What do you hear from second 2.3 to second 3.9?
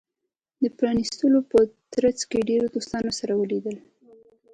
ډیرو دوستانو سره ولیدل.